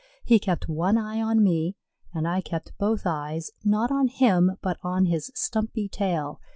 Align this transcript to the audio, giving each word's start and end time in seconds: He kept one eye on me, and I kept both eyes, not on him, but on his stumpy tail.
He 0.23 0.39
kept 0.39 0.67
one 0.67 0.97
eye 0.97 1.21
on 1.21 1.43
me, 1.43 1.75
and 2.11 2.27
I 2.27 2.41
kept 2.41 2.75
both 2.79 3.03
eyes, 3.05 3.51
not 3.63 3.91
on 3.91 4.07
him, 4.07 4.57
but 4.63 4.79
on 4.81 5.05
his 5.05 5.31
stumpy 5.35 5.87
tail. 5.87 6.41